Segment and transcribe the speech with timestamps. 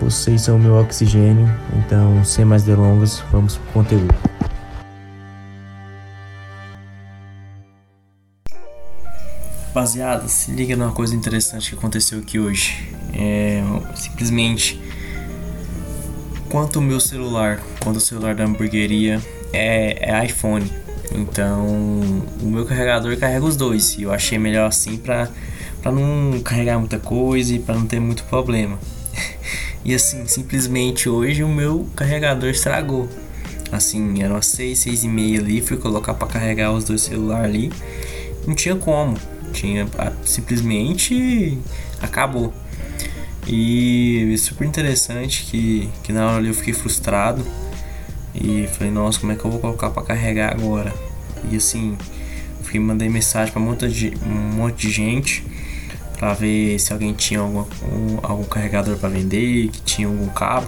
[0.00, 4.14] vocês são o meu oxigênio, então sem mais delongas, vamos pro conteúdo.
[9.66, 12.92] Rapaziada, se liga numa coisa interessante que aconteceu aqui hoje.
[13.12, 13.62] É
[13.94, 14.80] simplesmente
[16.50, 19.20] quanto o meu celular, quando o celular da hamburgueria
[19.52, 20.68] é, é iPhone.
[21.12, 21.66] Então
[22.42, 23.96] o meu carregador carrega os dois.
[23.96, 25.28] E eu achei melhor assim pra,
[25.80, 28.78] pra não carregar muita coisa e pra não ter muito problema.
[29.84, 33.08] E assim, simplesmente hoje o meu carregador estragou.
[33.70, 37.46] Assim, eram as 6, 6 e meia ali, fui colocar para carregar os dois celulares
[37.46, 37.72] ali.
[38.46, 39.16] Não tinha como.
[39.52, 39.86] Tinha
[40.24, 41.58] simplesmente
[42.00, 42.52] acabou.
[43.46, 47.44] E super interessante que, que na hora ali eu fiquei frustrado.
[48.34, 50.94] E falei, nossa, como é que eu vou colocar para carregar agora?
[51.50, 51.96] E assim,
[52.62, 53.64] fui mandei mensagem para um
[54.54, 55.44] monte de gente
[56.18, 60.66] para ver se alguém tinha algum, um, algum carregador para vender, que tinha algum cabo.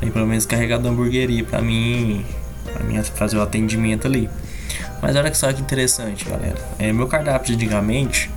[0.00, 2.24] Aí pelo menos carregar da hamburgueria para mim,
[2.72, 4.30] para mim fazer o atendimento ali.
[5.02, 6.56] Mas olha que só que interessante, galera.
[6.78, 8.30] É, meu cardápio antigamente,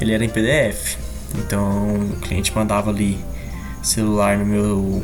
[0.00, 0.96] ele era em PDF.
[1.36, 3.18] Então o cliente mandava ali
[3.82, 5.02] celular no meu,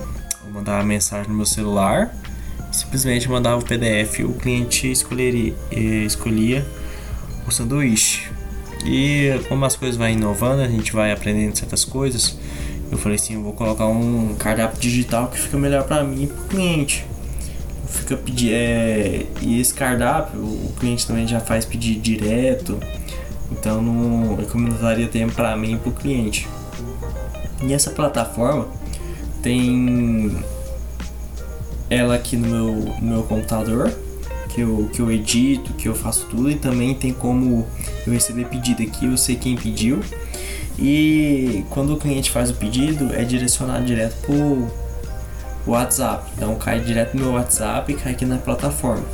[0.52, 2.14] mandava mensagem no meu celular,
[2.72, 6.66] simplesmente mandava o PDF, o cliente escolheria, eh, escolhia
[7.46, 8.39] o sanduíche.
[8.84, 12.38] E como as coisas vão inovando, a gente vai aprendendo certas coisas.
[12.90, 16.26] Eu falei assim, eu vou colocar um cardápio digital que fica melhor para mim e
[16.26, 17.06] pro cliente.
[17.88, 22.78] Fica pedir é, e esse cardápio o cliente também já faz pedir direto.
[23.52, 26.48] Então não economizaria tempo para mim e pro cliente.
[27.62, 28.68] E essa plataforma
[29.42, 30.36] tem
[31.88, 33.92] ela aqui no meu, no meu computador
[34.54, 37.66] que eu, que eu edito, que eu faço tudo e também tem como
[38.06, 40.00] eu receber pedido aqui, eu sei quem pediu.
[40.78, 44.68] E quando o cliente faz o pedido, é direcionado direto pro
[45.66, 46.30] WhatsApp.
[46.36, 49.04] Então cai direto no meu WhatsApp e cai aqui na plataforma,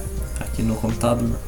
[0.41, 1.39] aqui no computador.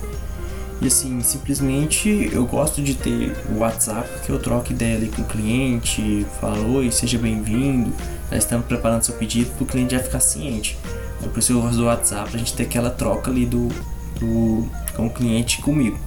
[0.80, 5.22] E assim, simplesmente eu gosto de ter o WhatsApp que eu troco ideia ali com
[5.22, 7.92] o cliente, falo, oi, seja bem-vindo,
[8.30, 10.78] nós estamos preparando seu pedido para o cliente já ficar ciente.
[11.22, 13.68] É por isso eu o WhatsApp pra gente ter aquela troca ali do,
[14.18, 15.98] do com o cliente comigo.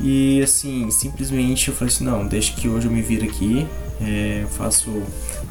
[0.00, 3.66] E assim, simplesmente eu falei assim, não, deixa que hoje eu me viro aqui,
[4.00, 5.02] é, eu faço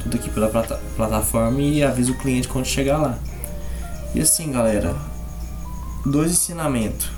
[0.02, 3.20] tudo aqui pela plata plataforma e aviso o cliente quando chegar lá.
[4.16, 4.96] E assim, galera,
[6.06, 7.12] dois ensinamentos.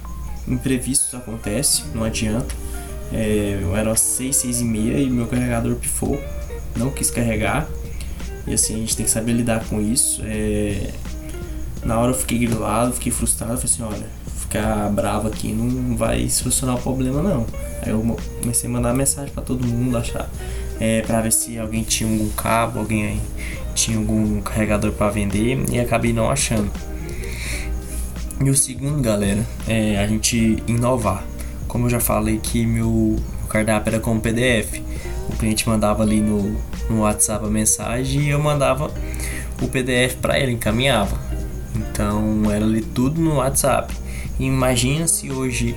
[0.47, 2.55] Imprevistos acontece, não adianta.
[3.13, 6.19] É, eu era às 6, 6 e meia e meu carregador pifou,
[6.75, 7.67] não quis carregar.
[8.49, 10.23] E assim, a gente tem que saber lidar com isso.
[10.25, 10.89] É,
[11.83, 14.07] na hora eu fiquei grilado, fiquei frustrado, falei assim, olha,
[14.39, 17.45] ficar bravo aqui não vai solucionar o problema não.
[17.83, 20.27] Aí eu comecei a mandar mensagem para todo mundo achar,
[20.79, 23.21] é, para ver se alguém tinha algum cabo, alguém
[23.75, 26.71] tinha algum carregador para vender e acabei não achando.
[28.43, 31.23] E o segundo, galera, é a gente inovar.
[31.67, 33.15] Como eu já falei que meu
[33.47, 34.81] cardápio era como PDF,
[35.29, 36.57] o cliente mandava ali no,
[36.89, 38.91] no WhatsApp a mensagem e eu mandava
[39.61, 41.19] o PDF para ele, encaminhava.
[41.75, 43.93] Então era ali tudo no WhatsApp.
[44.39, 45.75] imagina se hoje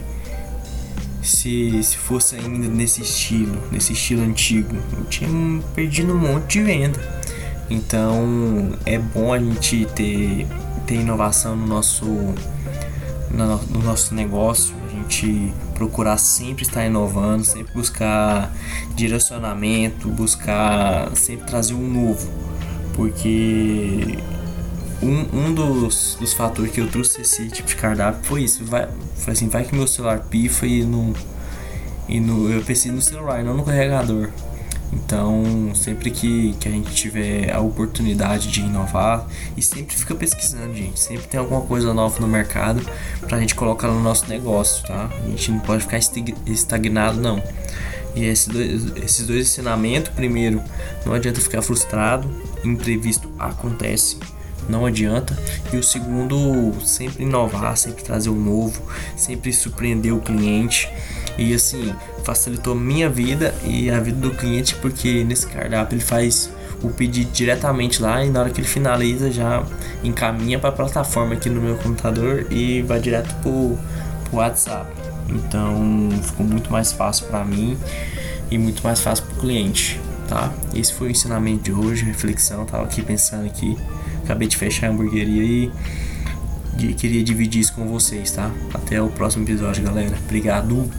[1.23, 6.63] se, se fosse ainda nesse estilo, nesse estilo antigo, eu tinha perdido um monte de
[6.65, 7.23] venda.
[7.71, 10.47] Então é bom a gente ter,
[10.87, 12.07] ter inovação no nosso,
[13.33, 18.53] no, no nosso negócio, a gente procurar sempre estar inovando, sempre buscar
[18.95, 22.31] direcionamento, buscar sempre trazer um novo,
[22.95, 24.19] porque
[25.03, 28.65] um, um dos, dos fatores que eu trouxe esse tipo de cardápio foi isso.
[28.65, 31.13] Vai, foi assim, vai que meu celular pifa e no,
[32.09, 34.31] e no eu pensei no celular, não no carregador.
[34.93, 40.75] Então, sempre que, que a gente tiver a oportunidade de inovar, e sempre fica pesquisando,
[40.75, 41.01] gente.
[41.01, 42.85] Sempre tem alguma coisa nova no mercado
[43.21, 45.11] pra gente colocar no nosso negócio, tá?
[45.25, 45.99] A gente não pode ficar
[46.47, 47.43] estagnado, não.
[48.15, 50.63] E esses dois, esses dois ensinamentos, primeiro,
[51.07, 52.31] não adianta ficar frustrado,
[52.63, 54.19] imprevisto acontece
[54.73, 55.39] não adianta.
[55.73, 58.83] E o segundo, sempre inovar, sempre trazer o novo,
[59.15, 60.91] sempre surpreender o cliente.
[61.39, 66.51] E assim, facilitou minha vida e a vida do cliente, porque nesse cardápio ele faz
[66.83, 69.65] o pedido diretamente lá e na hora que ele finaliza já
[70.03, 73.79] encaminha para a plataforma aqui no meu computador e vai direto pro,
[74.25, 74.91] pro WhatsApp.
[75.29, 77.79] Então ficou muito mais fácil para mim
[78.51, 80.53] e muito mais fácil para o cliente, tá?
[80.75, 83.79] Esse foi o ensinamento de hoje, reflexão, tava aqui pensando aqui,
[84.33, 85.71] acabei de fechar a hamburgueria
[86.79, 88.51] e queria dividir isso com vocês, tá?
[88.73, 90.17] Até o próximo episódio, galera.
[90.25, 90.91] Obrigado.